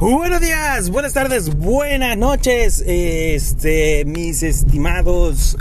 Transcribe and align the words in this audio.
Buenos 0.00 0.40
días, 0.40 0.90
buenas 0.90 1.12
tardes, 1.12 1.56
buenas 1.56 2.16
noches, 2.16 2.84
este, 2.86 4.04
mis 4.04 4.44
estimados 4.44 5.58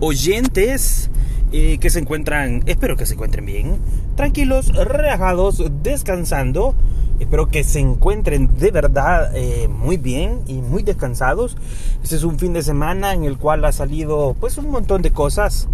oyentes 0.00 1.08
eh, 1.52 1.78
que 1.78 1.88
se 1.90 2.00
encuentran, 2.00 2.64
espero 2.66 2.96
que 2.96 3.06
se 3.06 3.14
encuentren 3.14 3.46
bien, 3.46 3.78
tranquilos, 4.16 4.74
relajados, 4.74 5.62
descansando. 5.84 6.74
Espero 7.20 7.46
que 7.48 7.64
se 7.64 7.78
encuentren 7.78 8.58
de 8.58 8.70
verdad 8.72 9.30
eh, 9.34 9.68
muy 9.68 9.96
bien 9.96 10.40
y 10.48 10.54
muy 10.54 10.82
descansados. 10.82 11.56
Este 12.02 12.16
es 12.16 12.24
un 12.24 12.38
fin 12.38 12.52
de 12.52 12.62
semana 12.62 13.14
en 13.14 13.22
el 13.22 13.38
cual 13.38 13.64
ha 13.64 13.72
salido 13.72 14.36
pues 14.38 14.58
un 14.58 14.68
montón 14.68 15.00
de 15.00 15.12
cosas. 15.12 15.68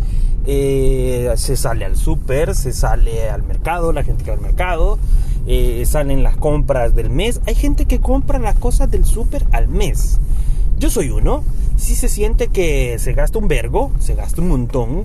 Eh, 0.45 1.33
se 1.37 1.57
sale 1.57 1.85
al 1.85 1.97
súper, 1.97 2.55
se 2.55 2.73
sale 2.73 3.31
al 3.31 3.43
mercado, 3.43 3.93
la 3.93 4.05
gente 4.05 4.23
que 4.23 4.31
va 4.31 4.37
al 4.37 4.43
mercado, 4.43 4.99
eh, 5.47 5.83
salen 5.87 6.23
las 6.23 6.37
compras 6.37 6.95
del 6.95 7.11
mes. 7.11 7.41
Hay 7.47 7.55
gente 7.55 7.87
que 7.87 8.01
compra 8.01 8.39
las 8.39 8.57
cosas 8.57 8.91
del 8.91 9.05
súper 9.05 9.45
al 9.53 9.69
mes. 9.69 10.21
Yo 10.79 10.91
soy 10.91 11.11
uno. 11.11 11.45
Sí 11.77 11.95
se 11.95 12.09
siente 12.09 12.49
que 12.49 12.99
se 12.99 13.13
gasta 13.13 13.39
un 13.39 13.49
vergo, 13.49 13.91
se 13.99 14.15
gasta 14.15 14.41
un 14.41 14.49
montón, 14.49 15.05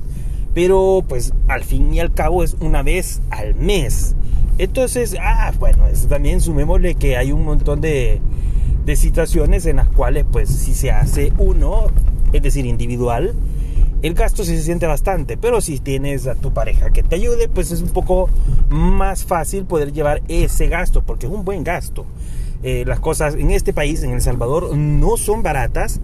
pero 0.53 1.03
pues 1.07 1.33
al 1.47 1.63
fin 1.63 1.93
y 1.93 1.99
al 1.99 2.13
cabo 2.13 2.43
es 2.43 2.55
una 2.59 2.83
vez 2.83 3.21
al 3.31 3.55
mes. 3.55 4.15
Entonces, 4.59 5.15
ah, 5.19 5.53
bueno, 5.59 5.85
también 6.09 6.41
sumémosle 6.41 6.95
que 6.95 7.17
hay 7.17 7.31
un 7.31 7.45
montón 7.45 7.81
de, 7.81 8.21
de 8.85 8.95
situaciones 8.95 9.65
en 9.65 9.77
las 9.77 9.89
cuales 9.89 10.25
pues 10.31 10.49
si 10.49 10.73
se 10.73 10.91
hace 10.91 11.33
uno, 11.37 11.87
es 12.31 12.41
decir, 12.41 12.65
individual, 12.65 13.33
el 14.01 14.13
gasto 14.13 14.43
sí 14.43 14.55
se 14.55 14.63
siente 14.63 14.85
bastante, 14.85 15.37
pero 15.37 15.59
si 15.59 15.79
tienes 15.79 16.27
a 16.27 16.35
tu 16.35 16.53
pareja 16.53 16.91
que 16.91 17.03
te 17.03 17.15
ayude, 17.15 17.49
pues 17.49 17.71
es 17.71 17.81
un 17.81 17.89
poco 17.89 18.29
más 18.69 19.25
fácil 19.25 19.65
poder 19.65 19.91
llevar 19.91 20.21
ese 20.27 20.67
gasto, 20.67 21.01
porque 21.01 21.25
es 21.25 21.31
un 21.31 21.43
buen 21.43 21.63
gasto. 21.63 22.05
Eh, 22.63 22.83
las 22.85 22.99
cosas 22.99 23.35
en 23.35 23.51
este 23.51 23.73
país, 23.73 24.03
en 24.03 24.11
El 24.11 24.21
Salvador, 24.21 24.75
no 24.75 25.17
son 25.17 25.41
baratas. 25.41 25.99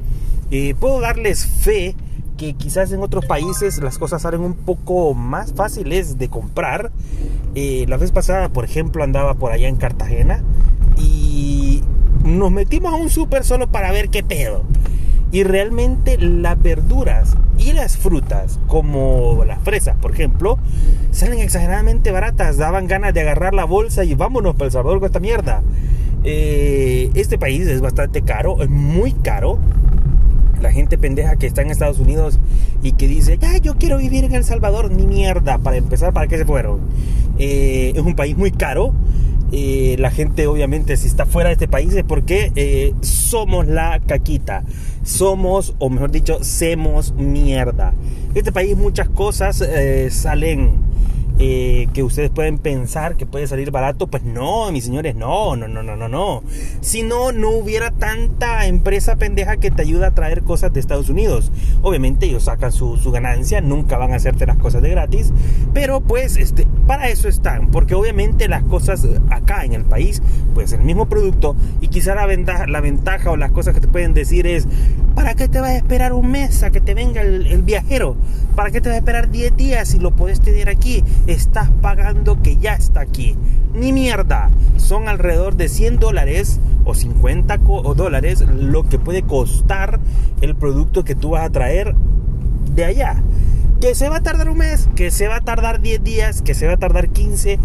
Eh, 0.50 0.76
puedo 0.80 1.00
darles 1.00 1.46
fe 1.46 1.96
que 2.38 2.54
quizás 2.54 2.92
en 2.92 3.02
otros 3.02 3.26
países 3.26 3.80
las 3.80 3.98
cosas 3.98 4.24
salen 4.24 4.42
un 4.42 4.56
poco 4.56 5.14
más 5.14 5.54
fáciles 5.54 6.18
de 6.18 6.30
comprar. 6.30 6.92
Eh, 7.54 7.86
la 7.88 7.98
vez 7.98 8.12
pasada, 8.12 8.50
por 8.50 8.66
ejemplo, 8.66 9.04
andaba 9.04 9.36
por 9.36 9.52
allá 9.52 9.68
en 9.68 9.76
Cartagena 9.76 10.42
y 10.98 11.84
nos 12.24 12.52
metimos 12.52 12.92
a 12.94 12.98
un 12.98 13.10
súper 13.10 13.44
solo 13.44 13.68
para 13.68 13.92
ver 13.92 14.10
qué 14.10 14.24
pedo. 14.24 14.64
Y 15.32 15.44
realmente 15.44 16.18
las 16.18 16.62
verduras 16.62 17.36
y 17.64 17.74
las 17.74 17.98
frutas, 17.98 18.60
como 18.68 19.44
las 19.46 19.60
fresas, 19.64 19.96
por 20.02 20.12
ejemplo, 20.12 20.58
salen 21.12 21.40
exageradamente 21.40 22.12
baratas. 22.12 22.58
Daban 22.58 22.88
ganas 22.88 23.14
de 23.14 23.22
agarrar 23.22 23.54
la 23.54 23.66
bolsa 23.66 24.04
y 24.04 24.16
vámonos 24.16 24.56
para 24.56 24.66
El 24.66 24.72
Salvador 24.72 25.00
con 25.00 25.08
esta 25.08 25.20
mierda. 25.20 25.62
Eh, 26.24 27.10
este 27.16 27.38
país 27.38 27.68
es 27.68 27.82
bastante 27.82 28.22
caro, 28.22 28.62
es 28.62 28.70
muy 28.70 29.12
caro 29.14 29.60
la 30.64 30.72
gente 30.72 30.98
pendeja 30.98 31.36
que 31.36 31.46
está 31.46 31.62
en 31.62 31.70
Estados 31.70 32.00
Unidos 32.00 32.40
y 32.82 32.94
que 32.94 33.08
dice, 33.08 33.38
ya, 33.38 33.58
yo 33.58 33.76
quiero 33.76 33.98
vivir 33.98 34.24
en 34.24 34.34
El 34.34 34.46
Salvador, 34.46 34.90
ni 34.90 35.06
mierda, 35.06 35.58
para 35.58 35.76
empezar, 35.78 36.14
¿para 36.14 36.28
qué 36.28 36.38
se 36.38 36.46
fueron? 36.46 36.80
Eh, 37.38 37.92
es 37.96 38.02
un 38.02 38.16
país 38.16 38.38
muy 38.38 38.52
caro. 38.52 38.94
Eh, 39.52 39.96
la 40.00 40.10
gente 40.10 40.48
obviamente 40.48 40.98
si 40.98 41.08
está 41.08 41.26
fuera 41.26 41.50
de 41.50 41.54
este 41.54 41.68
país 41.68 41.94
es 41.94 42.04
porque 42.04 42.52
eh, 42.56 42.94
somos 43.02 43.68
la 43.68 44.00
caquita, 44.00 44.64
somos, 45.04 45.76
o 45.80 45.90
mejor 45.90 46.12
dicho, 46.12 46.44
semos 46.44 47.14
mierda. 47.14 47.94
Este 48.34 48.52
país 48.52 48.76
muchas 48.76 49.10
cosas 49.10 49.64
salen 50.10 50.93
eh, 51.40 51.88
que 51.94 52.04
ustedes 52.04 52.30
pueden 52.30 52.60
pensar 52.60 53.16
que 53.16 53.26
puede 53.26 53.48
salir 53.48 53.72
barato, 53.72 54.06
pues 54.08 54.24
no, 54.24 54.72
mis 54.72 54.86
señores, 54.86 55.16
no, 55.16 55.56
no, 55.56 55.68
no, 55.68 55.82
no, 55.82 55.96
no, 55.96 56.08
no. 56.08 56.44
Si 56.82 57.02
no, 57.02 57.32
no 57.32 57.50
hubiera 57.50 57.90
tanta 57.92 58.68
empresa 58.68 59.16
pendeja 59.16 59.58
que 59.58 59.72
te 59.72 59.82
ayuda 59.82 60.08
a 60.08 60.12
traer 60.12 60.44
cosas 60.44 60.74
de 60.74 60.80
Estados 60.80 61.10
Unidos. 61.10 61.52
Obviamente 61.82 62.28
ellos 62.28 62.44
sacan 62.44 62.72
su, 62.72 63.00
ganancia, 63.12 63.62
nunca 63.62 63.98
van 63.98 64.14
a 64.14 64.16
hacerte 64.18 64.46
las 64.46 64.58
cosas 64.58 64.82
de 64.82 64.90
gratis, 64.90 65.32
pero 65.74 66.02
pues 66.02 66.38
este, 66.38 66.68
para 66.88 67.10
eso 67.10 67.28
están, 67.28 67.72
porque 67.72 67.96
obviamente 67.96 68.48
las 68.48 68.64
cosas 68.64 69.08
acá 69.30 69.66
en 69.66 69.74
el 69.74 69.86
país, 69.86 70.22
pues 70.54 70.72
el 70.72 70.82
mismo 70.82 71.08
producto 71.08 71.56
y 71.82 71.88
quizá 71.88 72.16
la 72.16 72.26
ventaja, 72.26 72.68
la 72.68 72.82
ventaja 72.82 73.32
o 73.32 73.38
las 73.38 73.52
cosas 73.52 73.74
que 73.74 73.82
te 73.82 73.88
pueden 73.88 74.14
decir 74.14 74.46
es, 74.46 74.68
¿para 75.16 75.34
qué 75.34 75.48
te 75.48 75.60
vas 75.60 75.72
a 75.72 75.78
esperar 75.78 76.14
un 76.14 76.30
mes 76.30 76.64
a 76.64 76.70
que 76.70 76.82
te 76.82 76.94
venga 76.94 77.22
el, 77.22 77.48
el 77.48 77.64
viajero? 77.64 78.16
¿Para 78.56 78.70
qué 78.70 78.82
te 78.82 78.90
vas 78.90 78.96
a 78.96 79.00
esperar 79.00 79.32
10 79.32 79.58
días 79.58 79.88
si 79.88 80.00
lo 80.00 80.12
puedes 80.12 80.40
tener 80.40 80.70
aquí? 80.70 81.04
Estás 81.28 81.70
pagando 81.82 82.42
que 82.42 82.58
ya 82.58 82.74
está 82.74 83.02
aquí. 83.02 83.36
Ni 83.74 83.92
mierda. 83.92 84.50
Son 84.78 85.08
alrededor 85.08 85.56
de 85.56 85.70
100 85.70 86.00
dólares 86.00 86.60
o 86.86 86.96
50 86.96 87.58
dólares 87.96 88.42
lo 88.42 88.84
que 88.84 89.00
puede 89.00 89.24
costar 89.24 90.00
el 90.42 90.56
producto 90.56 91.04
que 91.04 91.16
tú 91.16 91.32
vas 91.32 91.46
a 91.46 91.50
traer 91.50 91.96
de 92.76 92.86
allá. 92.86 93.16
Que 93.80 93.96
se 93.96 94.10
va 94.10 94.18
a 94.18 94.24
tardar 94.24 94.50
un 94.50 94.58
mes, 94.58 94.90
que 94.96 95.12
se 95.12 95.28
va 95.28 95.38
a 95.38 95.42
tardar 95.42 95.82
10 95.82 96.04
días, 96.04 96.42
que 96.42 96.54
se 96.54 96.68
va 96.68 96.74
a 96.74 96.78
tardar 96.78 97.10
15, 97.10 97.60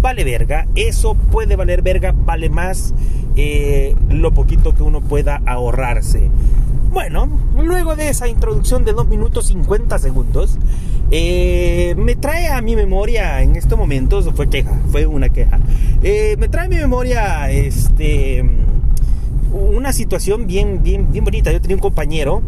vale 0.00 0.24
verga. 0.24 0.66
Eso 0.74 1.14
puede 1.14 1.56
valer 1.56 1.82
verga, 1.82 2.14
vale 2.16 2.48
más 2.48 2.94
eh, 3.36 3.96
lo 4.08 4.32
poquito 4.32 4.74
que 4.74 4.82
uno 4.82 5.00
pueda 5.00 5.42
ahorrarse. 5.46 6.30
Bueno, 6.94 7.28
luego 7.60 7.96
de 7.96 8.08
esa 8.08 8.28
introducción 8.28 8.84
de 8.84 8.92
2 8.92 9.08
minutos 9.08 9.48
50 9.48 9.98
segundos, 9.98 10.56
eh, 11.10 11.92
me 11.98 12.14
trae 12.14 12.46
a 12.46 12.62
mi 12.62 12.76
memoria 12.76 13.42
en 13.42 13.56
estos 13.56 13.76
momentos, 13.76 14.30
fue 14.36 14.48
queja, 14.48 14.78
fue 14.92 15.04
una 15.04 15.28
queja, 15.28 15.58
eh, 16.04 16.36
me 16.38 16.48
trae 16.48 16.66
a 16.66 16.68
mi 16.68 16.76
memoria 16.76 17.50
este, 17.50 18.44
una 19.52 19.92
situación 19.92 20.46
bien, 20.46 20.84
bien, 20.84 21.10
bien 21.10 21.24
bonita. 21.24 21.50
Yo 21.50 21.60
tenía 21.60 21.76
un 21.76 21.82
compañero 21.82 22.42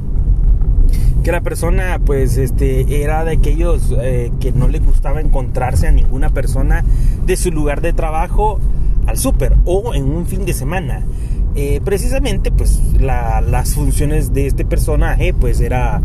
que 1.24 1.32
la 1.32 1.40
persona 1.40 1.98
pues 2.06 2.36
este 2.36 3.02
era 3.02 3.24
de 3.24 3.32
aquellos 3.32 3.92
eh, 4.00 4.30
que 4.38 4.52
no 4.52 4.68
le 4.68 4.78
gustaba 4.78 5.20
encontrarse 5.20 5.88
a 5.88 5.90
ninguna 5.90 6.30
persona 6.30 6.84
de 7.26 7.36
su 7.36 7.50
lugar 7.50 7.80
de 7.80 7.92
trabajo 7.92 8.60
al 9.06 9.18
súper 9.18 9.56
o 9.64 9.92
en 9.92 10.04
un 10.04 10.24
fin 10.26 10.44
de 10.44 10.52
semana 10.52 11.04
eh, 11.58 11.80
precisamente 11.82 12.52
pues 12.52 12.82
las 13.00 13.74
funciones 13.74 14.34
de 14.34 14.46
este 14.46 14.66
personaje 14.66 15.32
pues 15.32 15.62
era 15.62 16.02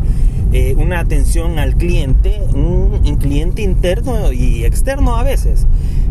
eh, 0.53 0.75
una 0.77 0.99
atención 0.99 1.59
al 1.59 1.75
cliente, 1.75 2.41
un, 2.55 3.17
cliente 3.19 3.61
interno 3.61 4.31
y 4.31 4.63
externo 4.63 5.17
a 5.17 5.23
veces, 5.23 5.67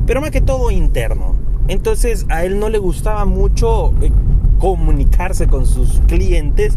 pero 0.07 0.21
más 0.21 0.31
que 0.31 0.43
todo 0.43 0.71
interno. 0.71 1.37
Entonces 1.69 2.27
a 2.29 2.45
él 2.45 2.59
no 2.59 2.69
le 2.69 2.77
gustaba 2.77 3.25
mucho 3.25 3.95
eh, 4.03 4.13
comunicarse 4.59 5.47
con 5.47 5.65
sus 5.65 6.03
clientes 6.07 6.77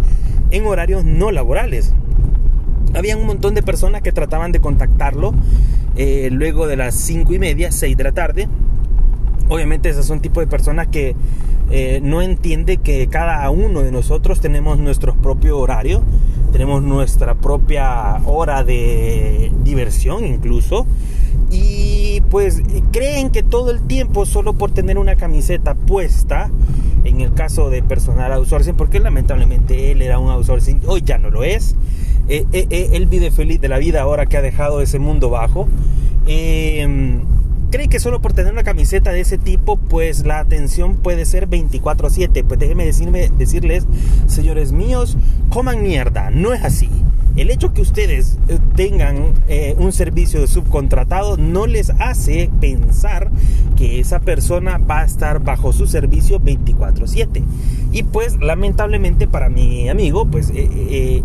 en 0.51 0.66
horarios 0.66 1.03
no 1.03 1.31
laborales. 1.31 1.94
Había 2.95 3.18
un 3.18 3.25
montón 3.25 3.56
de 3.56 3.63
personas 3.63 4.01
que 4.01 4.13
trataban 4.13 4.53
de 4.53 4.62
contactarlo 4.62 5.34
luego 6.31 6.66
de 6.66 6.78
las 6.78 6.95
5 6.95 7.34
y 7.34 7.40
media, 7.40 7.74
6 7.74 7.97
de 7.97 8.03
la 8.03 8.13
tarde. 8.13 8.47
Obviamente 9.50 9.90
esas 9.90 10.06
son 10.06 10.20
tipo 10.20 10.40
de 10.40 10.48
personas 10.48 10.88
que 10.88 11.16
eh, 11.70 12.00
no 12.04 12.22
entiende 12.22 12.78
que 12.78 13.08
cada 13.08 13.50
uno 13.50 13.81
de 13.81 13.92
nosotros 13.92 14.40
tenemos 14.40 14.78
nuestro 14.80 15.16
propio 15.16 15.58
horario, 15.58 16.04
tenemos 16.52 16.84
nuestra 16.84 17.36
propia 17.36 18.22
hora 18.26 18.64
de 18.64 19.52
diversión 19.64 20.26
incluso, 20.26 20.86
y 21.50 22.22
pues 22.30 22.62
creen 22.92 23.31
que 23.31 23.44
todo 23.44 23.72
el 23.72 23.81
tiempo 23.81 24.26
solo 24.26 24.54
por 24.54 24.72
tener 24.72 24.98
una 24.98 25.16
camiseta 25.16 25.74
puesta, 25.74 26.52
en 27.04 27.22
el 27.22 27.34
caso 27.34 27.70
de 27.70 27.81
personal 27.81 28.31
outsourcing, 28.34 28.75
porque 28.75 29.00
lamentablemente 29.00 29.92
él 29.92 30.02
era 30.02 30.20
un 30.20 30.30
outsourcing, 30.30 30.81
hoy 30.86 31.02
ya 31.04 31.18
no 31.18 31.30
lo 31.31 31.44
es, 31.44 31.75
eh, 32.30 32.46
eh, 32.54 32.90
él 32.94 33.08
vive 33.08 33.31
feliz 33.31 33.60
de 33.60 33.68
la 33.68 33.78
vida 33.78 34.02
ahora 34.02 34.25
que 34.25 34.38
ha 34.38 34.42
dejado 34.42 34.81
ese 34.81 35.00
mundo 35.00 35.30
bajo 35.30 35.68
cree 37.73 37.88
que 37.88 38.00
solo 38.00 38.22
por 38.22 38.34
tener 38.34 38.53
una 38.53 38.61
camiseta 38.61 39.11
de 39.11 39.22
ese 39.22 39.39
tipo, 39.39 39.78
pues 39.78 40.28
la 40.28 40.38
atención 40.38 40.97
puede 40.97 41.25
ser 41.25 41.47
24/7. 41.47 42.44
Pues 42.44 42.59
déjenme 42.59 42.85
decirme, 42.85 43.31
decirles, 43.36 43.88
señores 44.27 44.71
míos, 44.71 45.18
coman 45.50 45.81
mierda. 45.81 46.30
No 46.30 46.53
es 46.53 46.63
así. 46.63 46.88
El 47.36 47.50
hecho 47.50 47.74
que 47.74 47.81
ustedes 47.81 48.38
eh, 48.48 48.59
tengan 48.75 49.33
eh, 49.48 49.74
un 49.80 49.92
servicio 49.92 50.39
de 50.39 50.45
subcontratado 50.45 51.36
no 51.38 51.65
les 51.65 51.89
hace 51.98 52.51
pensar 52.62 53.31
que 53.75 54.00
esa 54.00 54.19
persona 54.19 54.77
va 54.77 55.00
a 55.00 55.06
estar 55.06 55.39
bajo 55.39 55.74
su 55.74 55.88
servicio 55.88 56.39
24/7. 56.39 57.44
Y 57.92 58.03
pues 58.03 58.38
lamentablemente 58.39 59.27
para 59.27 59.50
mi 59.50 59.89
amigo, 59.89 60.27
pues 60.27 60.51
eh, 60.53 61.24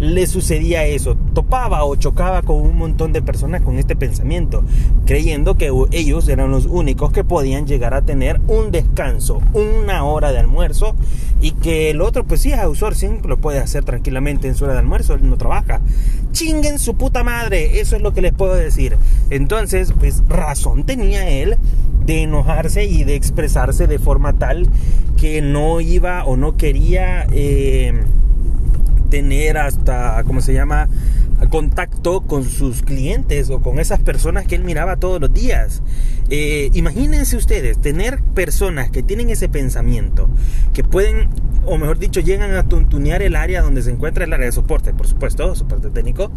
le 0.00 0.26
sucedía 0.26 0.84
eso. 0.86 1.16
Topaba 1.34 1.84
o 1.84 1.94
chocaba 1.94 2.42
con 2.42 2.56
un 2.56 2.76
montón 2.76 3.12
de 3.12 3.22
personas 3.22 3.62
con 3.62 3.78
este 3.78 3.94
pensamiento, 3.94 4.64
creyendo 5.06 5.56
que 5.56 5.70
ellos 5.92 6.28
eran 6.28 6.50
los 6.50 6.66
únicos 6.66 7.12
que 7.12 7.22
podían 7.22 7.66
llegar 7.66 7.94
a 7.94 8.02
tener 8.02 8.40
un 8.48 8.72
descanso, 8.72 9.40
una 9.52 10.04
hora 10.04 10.32
de 10.32 10.38
almuerzo 10.38 10.96
y 11.40 11.52
que 11.52 11.90
el 11.90 12.00
otro, 12.00 12.24
pues 12.24 12.40
sí, 12.40 12.52
outsourcing 12.52 13.20
lo 13.26 13.36
puede 13.36 13.58
hacer 13.58 13.84
tranquilamente 13.84 14.48
en 14.48 14.54
su 14.54 14.64
hora 14.64 14.72
de 14.72 14.80
almuerzo, 14.80 15.14
él 15.14 15.28
no 15.28 15.36
trabaja. 15.36 15.80
Chinguen 16.32 16.78
su 16.78 16.94
puta 16.94 17.22
madre, 17.22 17.80
eso 17.80 17.96
es 17.96 18.02
lo 18.02 18.12
que 18.14 18.22
les 18.22 18.32
puedo 18.32 18.54
decir. 18.54 18.96
Entonces, 19.28 19.92
pues 19.98 20.22
razón 20.28 20.84
tenía 20.84 21.28
él 21.28 21.56
de 22.06 22.22
enojarse 22.22 22.86
y 22.86 23.04
de 23.04 23.14
expresarse 23.14 23.86
de 23.86 23.98
forma 23.98 24.32
tal 24.32 24.66
que 25.18 25.42
no 25.42 25.80
iba 25.80 26.24
o 26.24 26.36
no 26.36 26.56
quería 26.56 27.26
eh, 27.30 27.92
tener 29.10 29.58
hasta, 29.58 30.22
¿cómo 30.24 30.40
se 30.40 30.54
llama? 30.54 30.88
contacto 31.48 32.22
con 32.22 32.44
sus 32.44 32.82
clientes 32.82 33.50
o 33.50 33.60
con 33.60 33.78
esas 33.78 34.00
personas 34.00 34.46
que 34.46 34.54
él 34.54 34.64
miraba 34.64 34.96
todos 34.96 35.20
los 35.20 35.32
días. 35.32 35.82
Eh, 36.28 36.70
imagínense 36.74 37.36
ustedes 37.36 37.78
tener 37.80 38.22
personas 38.22 38.90
que 38.90 39.02
tienen 39.02 39.30
ese 39.30 39.48
pensamiento, 39.48 40.28
que 40.72 40.84
pueden, 40.84 41.28
o 41.66 41.76
mejor 41.76 41.98
dicho, 41.98 42.20
llegan 42.20 42.54
a 42.54 42.64
tuntunear 42.64 43.22
el 43.22 43.36
área 43.36 43.62
donde 43.62 43.82
se 43.82 43.90
encuentra 43.90 44.24
el 44.24 44.32
área 44.32 44.46
de 44.46 44.52
soporte, 44.52 44.92
por 44.92 45.06
supuesto, 45.06 45.54
soporte 45.54 45.90
técnico, 45.90 46.30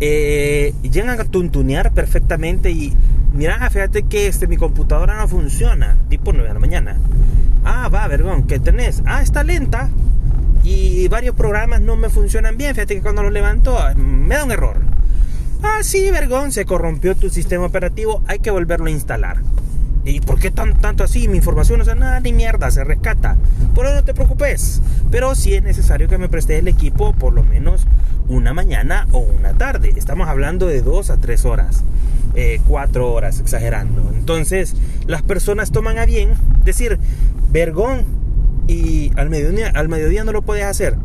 eh, 0.00 0.74
llegan 0.82 1.20
a 1.20 1.24
tuntunear 1.24 1.92
perfectamente 1.92 2.70
y 2.70 2.92
mira, 3.34 3.70
fíjate 3.70 4.04
que 4.04 4.26
este, 4.26 4.48
mi 4.48 4.56
computadora 4.56 5.16
no 5.16 5.28
funciona, 5.28 5.96
tipo 6.08 6.32
9 6.32 6.48
de 6.48 6.54
la 6.54 6.60
mañana. 6.60 6.98
Ah, 7.64 7.88
va, 7.88 8.06
vergón, 8.08 8.44
¿qué 8.44 8.58
tenés? 8.58 9.02
Ah, 9.06 9.22
está 9.22 9.44
lenta 9.44 9.90
y 10.66 11.06
varios 11.08 11.36
programas 11.36 11.80
no 11.80 11.94
me 11.94 12.10
funcionan 12.10 12.56
bien. 12.56 12.74
Fíjate 12.74 12.96
que 12.96 13.00
cuando 13.00 13.22
los 13.22 13.32
levanto 13.32 13.78
me 13.94 14.34
da 14.34 14.44
un 14.44 14.50
error. 14.50 14.80
Ah, 15.62 15.78
sí, 15.82 16.10
vergón, 16.10 16.50
se 16.50 16.64
corrompió 16.64 17.14
tu 17.14 17.30
sistema 17.30 17.66
operativo, 17.66 18.22
hay 18.26 18.40
que 18.40 18.50
volverlo 18.50 18.86
a 18.86 18.90
instalar. 18.90 19.38
¿Y 20.04 20.20
por 20.20 20.38
qué 20.38 20.50
tan, 20.50 20.74
tanto 20.80 21.04
así? 21.04 21.28
Mi 21.28 21.38
información 21.38 21.78
no 21.78 21.90
es 21.90 21.96
nada 21.96 22.20
ni 22.20 22.32
mierda, 22.32 22.70
se 22.70 22.84
rescata. 22.84 23.36
Por 23.74 23.86
eso 23.86 23.94
no 23.94 24.04
te 24.04 24.14
preocupes. 24.14 24.82
Pero 25.10 25.34
sí 25.34 25.54
es 25.54 25.62
necesario 25.62 26.08
que 26.08 26.18
me 26.18 26.28
prestes 26.28 26.58
el 26.58 26.68
equipo 26.68 27.12
por 27.12 27.32
lo 27.32 27.42
menos 27.42 27.86
una 28.28 28.52
mañana 28.52 29.06
o 29.12 29.18
una 29.18 29.54
tarde. 29.54 29.94
Estamos 29.96 30.28
hablando 30.28 30.66
de 30.66 30.82
dos 30.82 31.10
a 31.10 31.16
tres 31.16 31.44
horas. 31.44 31.84
Eh, 32.34 32.60
cuatro 32.66 33.12
horas, 33.12 33.40
exagerando. 33.40 34.12
Entonces, 34.14 34.74
las 35.06 35.22
personas 35.22 35.70
toman 35.70 35.98
a 35.98 36.06
bien 36.06 36.34
decir, 36.64 36.98
vergón, 37.50 38.04
y 38.66 39.12
al 39.16 39.30
mediodía, 39.30 39.70
al 39.74 39.88
mediodía 39.88 40.24
no 40.24 40.32
lo 40.32 40.42
puedes 40.42 40.64
hacer. 40.64 40.96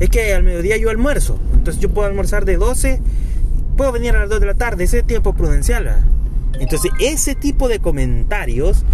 Es 0.00 0.10
que 0.10 0.32
al 0.34 0.42
mediodía 0.42 0.76
yo 0.76 0.90
almuerzo, 0.90 1.38
entonces 1.54 1.82
yo 1.82 1.90
puedo 1.90 2.06
almorzar 2.06 2.44
de 2.44 2.56
12, 2.56 3.00
puedo 3.76 3.92
venir 3.92 4.14
a 4.14 4.20
las 4.20 4.28
2 4.28 4.40
de 4.40 4.46
la 4.46 4.54
tarde, 4.54 4.84
ese 4.84 5.02
tiempo 5.02 5.34
prudencial. 5.34 6.04
Entonces 6.60 6.90
ese 7.00 7.34
tipo 7.34 7.68
de 7.68 7.78
comentarios 7.78 8.84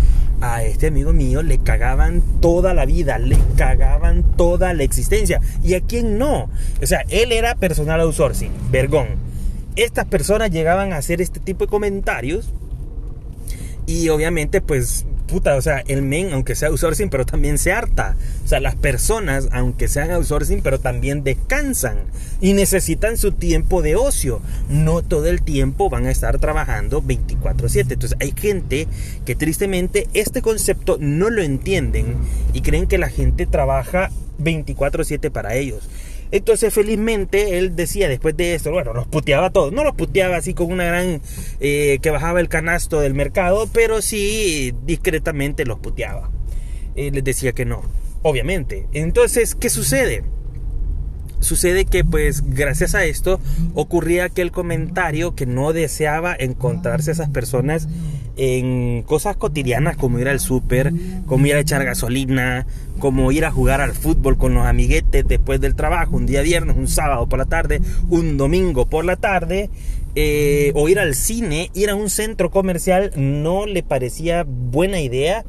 a 0.40 0.62
este 0.64 0.88
amigo 0.88 1.12
mío 1.12 1.42
le 1.42 1.58
cagaban 1.58 2.22
toda 2.40 2.74
la 2.74 2.84
vida, 2.84 3.18
le 3.18 3.38
cagaban 3.56 4.22
toda 4.36 4.74
la 4.74 4.82
existencia. 4.82 5.40
¿Y 5.62 5.74
a 5.74 5.80
quién 5.80 6.18
no? 6.18 6.50
O 6.82 6.86
sea, 6.86 7.04
él 7.08 7.32
era 7.32 7.54
personal 7.54 8.00
outsourcing, 8.00 8.50
vergón. 8.70 9.08
Estas 9.76 10.06
personas 10.06 10.50
llegaban 10.50 10.92
a 10.92 10.98
hacer 10.98 11.20
este 11.20 11.40
tipo 11.40 11.64
de 11.64 11.70
comentarios 11.70 12.52
y 13.86 14.08
obviamente 14.08 14.60
pues 14.60 15.04
puta, 15.26 15.56
o 15.56 15.62
sea, 15.62 15.82
el 15.86 16.02
men, 16.02 16.32
aunque 16.32 16.54
sea 16.54 16.68
outsourcing, 16.68 17.10
pero 17.10 17.24
también 17.26 17.58
se 17.58 17.72
harta. 17.72 18.16
O 18.44 18.48
sea, 18.48 18.60
las 18.60 18.74
personas, 18.74 19.48
aunque 19.52 19.88
sean 19.88 20.10
outsourcing, 20.10 20.62
pero 20.62 20.78
también 20.78 21.24
descansan 21.24 21.98
y 22.40 22.52
necesitan 22.52 23.16
su 23.16 23.32
tiempo 23.32 23.82
de 23.82 23.96
ocio. 23.96 24.40
No 24.68 25.02
todo 25.02 25.26
el 25.26 25.42
tiempo 25.42 25.90
van 25.90 26.06
a 26.06 26.10
estar 26.10 26.38
trabajando 26.38 27.02
24/7. 27.02 27.94
Entonces, 27.94 28.18
hay 28.20 28.32
gente 28.36 28.86
que 29.24 29.34
tristemente 29.34 30.08
este 30.14 30.42
concepto 30.42 30.98
no 31.00 31.30
lo 31.30 31.42
entienden 31.42 32.16
y 32.52 32.60
creen 32.60 32.86
que 32.86 32.98
la 32.98 33.08
gente 33.08 33.46
trabaja 33.46 34.10
24/7 34.38 35.30
para 35.30 35.54
ellos. 35.54 35.88
Entonces, 36.34 36.74
felizmente, 36.74 37.58
él 37.58 37.76
decía 37.76 38.08
después 38.08 38.36
de 38.36 38.56
esto, 38.56 38.72
bueno, 38.72 38.92
los 38.92 39.06
puteaba 39.06 39.50
todos. 39.50 39.72
No 39.72 39.84
los 39.84 39.94
puteaba 39.94 40.36
así 40.36 40.52
con 40.52 40.72
una 40.72 40.84
gran. 40.84 41.22
Eh, 41.60 42.00
que 42.02 42.10
bajaba 42.10 42.40
el 42.40 42.48
canasto 42.48 43.00
del 43.00 43.14
mercado, 43.14 43.68
pero 43.72 44.02
sí 44.02 44.74
discretamente 44.84 45.64
los 45.64 45.78
puteaba. 45.78 46.32
Él 46.96 47.14
les 47.14 47.22
decía 47.22 47.52
que 47.52 47.64
no, 47.64 47.82
obviamente. 48.22 48.88
Entonces, 48.92 49.54
¿qué 49.54 49.70
sucede? 49.70 50.24
Sucede 51.44 51.84
que 51.84 52.04
pues 52.04 52.42
gracias 52.46 52.94
a 52.94 53.04
esto 53.04 53.38
ocurría 53.74 54.24
aquel 54.24 54.50
comentario 54.50 55.34
que 55.34 55.44
no 55.44 55.72
deseaba 55.72 56.34
encontrarse 56.38 57.12
esas 57.12 57.28
personas 57.28 57.86
en 58.36 59.02
cosas 59.02 59.36
cotidianas 59.36 59.96
como 59.96 60.18
ir 60.18 60.28
al 60.28 60.40
súper, 60.40 60.92
como 61.26 61.46
ir 61.46 61.54
a 61.54 61.60
echar 61.60 61.84
gasolina, 61.84 62.66
como 62.98 63.30
ir 63.30 63.44
a 63.44 63.50
jugar 63.50 63.80
al 63.80 63.92
fútbol 63.92 64.36
con 64.38 64.54
los 64.54 64.66
amiguetes 64.66 65.26
después 65.28 65.60
del 65.60 65.74
trabajo, 65.74 66.16
un 66.16 66.26
día 66.26 66.40
viernes, 66.40 66.76
un 66.76 66.88
sábado 66.88 67.28
por 67.28 67.38
la 67.38 67.44
tarde, 67.44 67.80
un 68.08 68.36
domingo 68.36 68.86
por 68.86 69.04
la 69.04 69.16
tarde, 69.16 69.70
eh, 70.14 70.72
o 70.74 70.88
ir 70.88 70.98
al 70.98 71.14
cine, 71.14 71.70
ir 71.74 71.90
a 71.90 71.94
un 71.94 72.08
centro 72.08 72.50
comercial, 72.50 73.10
no 73.16 73.66
le 73.66 73.82
parecía 73.82 74.44
buena 74.46 75.00
idea 75.00 75.44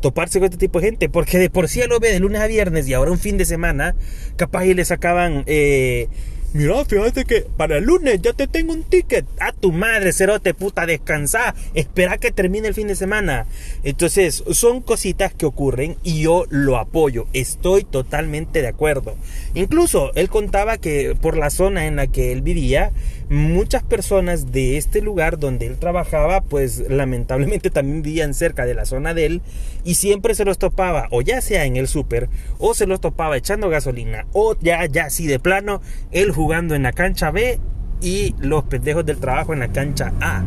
toparse 0.00 0.38
con 0.38 0.46
este 0.46 0.58
tipo 0.58 0.80
de 0.80 0.86
gente, 0.86 1.08
porque 1.08 1.38
de 1.38 1.50
por 1.50 1.68
sí 1.68 1.80
lo 1.88 2.00
ve 2.00 2.12
de 2.12 2.20
lunes 2.20 2.40
a 2.40 2.46
viernes 2.46 2.88
y 2.88 2.94
ahora 2.94 3.10
un 3.10 3.18
fin 3.18 3.38
de 3.38 3.44
semana, 3.44 3.94
capaz 4.36 4.66
y 4.66 4.74
le 4.74 4.84
sacaban... 4.84 5.44
Eh, 5.46 6.08
Mira, 6.56 6.86
fíjate 6.86 7.26
que 7.26 7.42
para 7.42 7.76
el 7.76 7.84
lunes 7.84 8.22
ya 8.22 8.32
te 8.32 8.46
tengo 8.46 8.72
un 8.72 8.82
ticket. 8.82 9.26
A 9.40 9.52
tu 9.52 9.72
madre, 9.72 10.14
cerote, 10.14 10.54
puta, 10.54 10.86
descansa. 10.86 11.54
Espera 11.74 12.16
que 12.16 12.30
termine 12.30 12.68
el 12.68 12.72
fin 12.72 12.88
de 12.88 12.96
semana. 12.96 13.46
Entonces, 13.84 14.42
son 14.52 14.80
cositas 14.80 15.34
que 15.34 15.44
ocurren 15.44 15.96
y 16.02 16.22
yo 16.22 16.46
lo 16.48 16.78
apoyo. 16.78 17.26
Estoy 17.34 17.84
totalmente 17.84 18.62
de 18.62 18.68
acuerdo. 18.68 19.16
Incluso 19.54 20.12
él 20.14 20.30
contaba 20.30 20.78
que 20.78 21.14
por 21.20 21.36
la 21.36 21.50
zona 21.50 21.86
en 21.86 21.96
la 21.96 22.06
que 22.06 22.32
él 22.32 22.40
vivía, 22.40 22.90
muchas 23.28 23.82
personas 23.82 24.52
de 24.52 24.76
este 24.76 25.00
lugar 25.00 25.38
donde 25.38 25.66
él 25.66 25.78
trabajaba, 25.78 26.42
pues 26.42 26.88
lamentablemente 26.88 27.70
también 27.70 28.02
vivían 28.02 28.34
cerca 28.34 28.66
de 28.66 28.74
la 28.74 28.84
zona 28.84 29.14
de 29.14 29.26
él 29.26 29.42
y 29.84 29.94
siempre 29.94 30.34
se 30.34 30.44
los 30.44 30.58
topaba, 30.58 31.08
o 31.10 31.22
ya 31.22 31.40
sea 31.40 31.64
en 31.64 31.76
el 31.76 31.88
súper, 31.88 32.28
o 32.58 32.74
se 32.74 32.86
los 32.86 33.00
topaba 33.00 33.36
echando 33.36 33.68
gasolina, 33.68 34.26
o 34.32 34.56
ya, 34.60 34.84
ya, 34.86 35.06
así 35.06 35.26
de 35.26 35.38
plano, 35.38 35.80
él 36.12 36.30
jugando 36.30 36.74
en 36.74 36.84
la 36.84 36.92
cancha 36.92 37.30
B 37.30 37.58
y 38.00 38.34
los 38.38 38.64
pendejos 38.64 39.04
del 39.06 39.18
trabajo 39.18 39.52
en 39.52 39.60
la 39.60 39.68
cancha 39.68 40.12
A. 40.20 40.44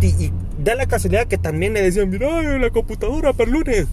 Y 0.00 0.32
da 0.62 0.74
la 0.74 0.86
casualidad 0.86 1.26
que 1.26 1.38
también 1.38 1.72
le 1.72 1.82
decían, 1.82 2.10
mira, 2.10 2.58
la 2.58 2.70
computadora 2.70 3.32
para 3.32 3.50
lunes. 3.50 3.86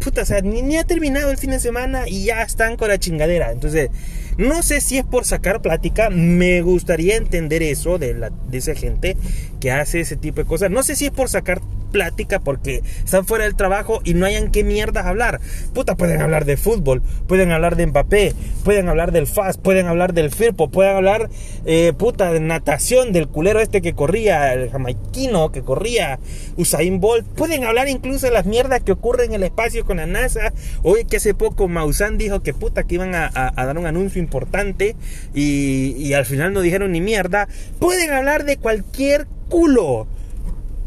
Puta, 0.00 0.22
o 0.22 0.24
sea, 0.24 0.40
ni, 0.40 0.76
ha 0.76 0.84
terminado 0.84 1.30
el 1.30 1.36
fin 1.36 1.50
de 1.50 1.60
semana 1.60 2.08
y 2.08 2.24
ya 2.24 2.42
están 2.42 2.76
con 2.76 2.88
la 2.88 2.98
chingadera. 2.98 3.52
Entonces, 3.52 3.90
no 4.36 4.62
sé 4.62 4.80
si 4.80 4.98
es 4.98 5.04
por 5.04 5.24
sacar 5.24 5.62
plática. 5.62 6.10
Me 6.10 6.62
gustaría 6.62 7.16
entender 7.16 7.62
eso 7.62 7.98
de, 7.98 8.14
la, 8.14 8.30
de 8.30 8.58
esa 8.58 8.74
gente 8.74 9.16
que 9.60 9.70
hace 9.70 10.00
ese 10.00 10.16
tipo 10.16 10.42
de 10.42 10.46
cosas. 10.46 10.70
No 10.70 10.82
sé 10.82 10.96
si 10.96 11.06
es 11.06 11.12
por 11.12 11.28
sacar 11.28 11.60
plática 11.96 12.40
porque 12.40 12.82
están 13.04 13.24
fuera 13.24 13.44
del 13.44 13.56
trabajo 13.56 14.02
y 14.04 14.12
no 14.12 14.26
hayan 14.26 14.50
qué 14.50 14.64
mierdas 14.64 15.06
hablar. 15.06 15.40
Puta, 15.72 15.94
pueden 15.96 16.20
hablar 16.20 16.44
de 16.44 16.58
fútbol, 16.58 17.00
pueden 17.26 17.52
hablar 17.52 17.74
de 17.74 17.86
Mbappé, 17.86 18.34
pueden 18.64 18.90
hablar 18.90 19.12
del 19.12 19.26
FAS, 19.26 19.56
pueden 19.56 19.86
hablar 19.86 20.12
del 20.12 20.30
Firpo, 20.30 20.68
pueden 20.68 20.94
hablar, 20.94 21.30
eh, 21.64 21.94
puta, 21.96 22.34
de 22.34 22.40
natación, 22.40 23.14
del 23.14 23.28
culero 23.28 23.60
este 23.60 23.80
que 23.80 23.94
corría, 23.94 24.52
el 24.52 24.68
jamaiquino 24.68 25.52
que 25.52 25.62
corría, 25.62 26.18
Usain 26.58 27.00
Bolt. 27.00 27.26
Pueden 27.28 27.64
hablar 27.64 27.88
incluso 27.88 28.26
de 28.26 28.32
las 28.32 28.44
mierdas 28.44 28.82
que 28.82 28.92
ocurren 28.92 29.30
en 29.30 29.36
el 29.36 29.44
espacio 29.44 29.86
con 29.86 29.96
la 29.96 30.06
NASA. 30.06 30.52
Hoy 30.82 31.06
que 31.06 31.16
hace 31.16 31.32
poco 31.32 31.66
Maussan 31.66 32.18
dijo 32.18 32.42
que 32.42 32.52
puta, 32.52 32.82
que 32.82 32.96
iban 32.96 33.14
a, 33.14 33.30
dar 33.56 33.78
un 33.78 33.86
anuncio 33.86 34.20
importante 34.20 34.96
y 35.32 36.12
al 36.12 36.26
final 36.26 36.52
no 36.52 36.60
dijeron 36.60 36.92
ni 36.92 37.00
mierda. 37.00 37.48
Pueden 37.78 38.12
hablar 38.12 38.44
de 38.44 38.58
cualquier 38.58 39.26
culo. 39.48 40.06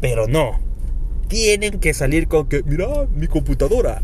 Pero 0.00 0.26
no, 0.28 0.69
tienen 1.30 1.78
que 1.78 1.94
salir 1.94 2.26
con 2.26 2.48
que, 2.48 2.62
mira, 2.64 3.06
mi 3.14 3.28
computadora. 3.28 4.02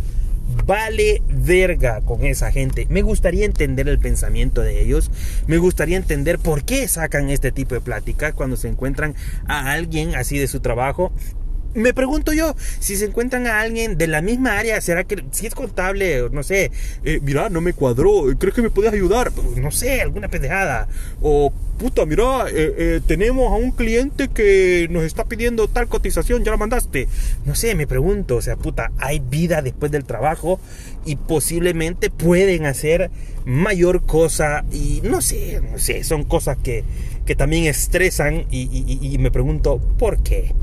Vale 0.65 1.23
verga 1.29 2.01
con 2.03 2.25
esa 2.25 2.53
gente. 2.53 2.87
Me 2.89 3.03
gustaría 3.03 3.45
entender 3.45 3.89
el 3.89 3.99
pensamiento 3.99 4.63
de 4.63 4.81
ellos. 4.81 5.11
Me 5.49 5.59
gustaría 5.59 5.97
entender 5.97 6.39
por 6.39 6.65
qué 6.65 6.87
sacan 6.87 7.29
este 7.29 7.51
tipo 7.51 7.75
de 7.75 7.81
pláticas 7.81 8.33
cuando 8.33 8.57
se 8.57 8.69
encuentran 8.69 9.17
a 9.47 9.73
alguien 9.73 10.15
así 10.15 10.39
de 10.39 10.47
su 10.47 10.61
trabajo 10.61 11.13
me 11.77 11.93
pregunto 11.93 12.33
yo, 12.33 12.57
si 12.81 12.97
se 12.97 13.05
encuentran 13.05 13.47
a 13.47 13.61
alguien 13.61 13.99
de 13.99 14.07
la 14.07 14.23
misma 14.23 14.59
área, 14.59 14.81
¿será 14.81 15.05
que 15.05 15.23
si 15.31 15.47
es 15.47 15.55
contable, 15.55 16.29
no 16.33 16.43
sé, 16.43 16.71
eh, 17.05 17.21
mira, 17.23 17.51
no 17.51 17.61
me 17.61 17.75
cuadró, 17.75 18.25
¿crees 18.39 18.55
que 18.55 18.63
me 18.63 18.71
puedes 18.71 18.93
ayudar? 18.93 19.31
No 19.57 19.71
sé, 19.71 20.01
alguna 20.01 20.29
pendejada. 20.29 20.89
O, 21.21 21.53
puta, 21.79 22.07
mira, 22.07 22.49
eh, 22.49 22.75
eh, 22.79 23.01
tenemos 23.07 23.53
a 23.53 23.57
un 23.57 23.73
cliente 23.73 24.29
que 24.29 24.89
nos 24.91 25.05
está 25.05 25.27
pidiendo 25.27 25.69
tal 25.69 25.87
cotización, 25.87 26.45
ya 26.45 26.51
la 26.51 26.57
mandaste. 26.57 27.09
No 27.45 27.55
sé, 27.55 27.75
me 27.75 27.87
pregunto, 27.87 28.37
o 28.37 28.43
sea, 28.43 28.57
puta, 28.57 28.91
hay 28.99 29.21
vida 29.21 29.61
después 29.61 29.93
del 29.93 30.05
trabajo 30.05 30.59
y 31.05 31.17
posiblemente 31.17 32.09
pueden 32.09 32.65
hacer 32.65 33.11
mayor 33.45 34.07
cosa 34.07 34.65
y 34.73 35.03
no 35.05 35.21
sé, 35.21 35.61
no 35.71 35.79
sé, 35.79 36.05
son 36.05 36.25
cosas 36.25 36.57
que, 36.57 36.85
que 37.27 37.37
también 37.37 37.65
estresan 37.65 38.47
y 38.51 39.17
me 39.21 39.31
pregunto, 39.31 39.79
¿por 39.99 40.23
qué? 40.23 40.55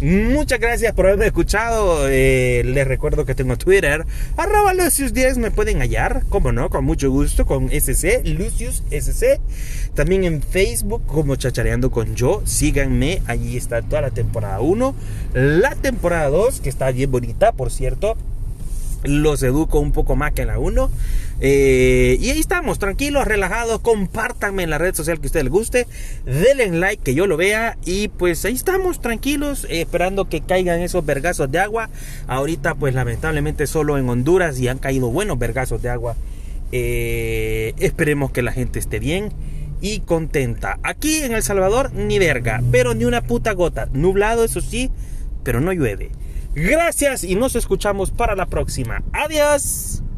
Muchas 0.00 0.58
gracias 0.58 0.92
por 0.92 1.06
haberme 1.06 1.26
escuchado. 1.26 2.08
Eh, 2.08 2.62
les 2.64 2.86
recuerdo 2.86 3.24
que 3.24 3.34
tengo 3.34 3.56
Twitter. 3.56 4.04
Arroba 4.36 4.74
Lucius10 4.74 5.36
me 5.36 5.50
pueden 5.50 5.78
hallar. 5.78 6.24
Como 6.28 6.52
no, 6.52 6.68
con 6.68 6.84
mucho 6.84 7.10
gusto. 7.10 7.46
Con 7.46 7.70
SC, 7.70 8.22
Lucius 8.24 8.82
SC. 8.90 9.40
También 9.94 10.24
en 10.24 10.42
Facebook 10.42 11.06
como 11.06 11.36
Chachareando 11.36 11.90
con 11.90 12.16
Yo. 12.16 12.42
Síganme. 12.44 13.22
Allí 13.26 13.56
está 13.56 13.82
toda 13.82 14.02
la 14.02 14.10
temporada 14.10 14.60
1. 14.60 14.94
La 15.34 15.74
temporada 15.76 16.28
2, 16.28 16.60
que 16.60 16.68
está 16.68 16.90
bien 16.90 17.10
bonita, 17.10 17.52
por 17.52 17.70
cierto 17.70 18.16
los 19.04 19.42
educo 19.42 19.80
un 19.80 19.92
poco 19.92 20.16
más 20.16 20.32
que 20.32 20.42
en 20.42 20.48
la 20.48 20.58
1. 20.58 20.90
Eh, 21.46 22.16
y 22.22 22.30
ahí 22.30 22.40
estamos, 22.40 22.78
tranquilos, 22.78 23.26
relajados. 23.26 23.78
Compártanme 23.80 24.62
en 24.62 24.70
la 24.70 24.78
red 24.78 24.94
social 24.94 25.20
que 25.20 25.26
a 25.26 25.28
ustedes 25.28 25.44
les 25.44 25.52
guste. 25.52 25.86
Denle 26.24 26.68
like 26.68 27.02
que 27.02 27.14
yo 27.14 27.26
lo 27.26 27.36
vea. 27.36 27.76
Y 27.84 28.08
pues 28.08 28.46
ahí 28.46 28.54
estamos, 28.54 29.02
tranquilos, 29.02 29.66
esperando 29.68 30.26
que 30.26 30.40
caigan 30.40 30.80
esos 30.80 31.04
vergazos 31.04 31.52
de 31.52 31.58
agua. 31.58 31.90
Ahorita, 32.28 32.74
pues 32.76 32.94
lamentablemente, 32.94 33.66
solo 33.66 33.98
en 33.98 34.08
Honduras 34.08 34.58
y 34.58 34.68
han 34.68 34.78
caído 34.78 35.10
buenos 35.10 35.38
vergazos 35.38 35.82
de 35.82 35.90
agua. 35.90 36.16
Eh, 36.72 37.74
esperemos 37.76 38.30
que 38.30 38.40
la 38.40 38.52
gente 38.52 38.78
esté 38.78 38.98
bien 38.98 39.30
y 39.82 40.00
contenta. 40.00 40.78
Aquí 40.82 41.24
en 41.24 41.34
El 41.34 41.42
Salvador, 41.42 41.92
ni 41.92 42.18
verga, 42.18 42.62
pero 42.72 42.94
ni 42.94 43.04
una 43.04 43.20
puta 43.20 43.52
gota. 43.52 43.90
Nublado, 43.92 44.44
eso 44.44 44.62
sí, 44.62 44.90
pero 45.42 45.60
no 45.60 45.74
llueve. 45.74 46.10
Gracias 46.54 47.22
y 47.22 47.34
nos 47.34 47.54
escuchamos 47.54 48.12
para 48.12 48.34
la 48.34 48.46
próxima. 48.46 49.02
Adiós. 49.12 50.04